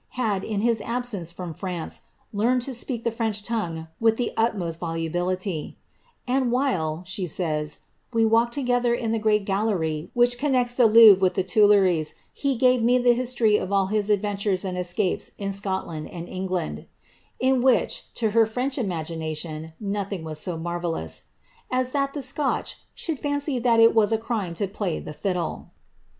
[0.17, 2.01] had, in his absence from France,
[2.33, 5.77] learned to speak the French tongue with the utmost volubility;"
[6.27, 11.21] and while," dit says," we walked together in the great gallery which connecU Ae Louvre
[11.21, 15.29] with the Tu tileries, he gave me the history of all his adventiirei and escapes
[15.37, 16.87] in Scotland and England,"
[17.39, 21.25] in which, to her French imagine tion, nothing was so marvellous
[21.71, 25.69] ^'as that the Scotch should &ney thitil was a crime to play on the fiddle."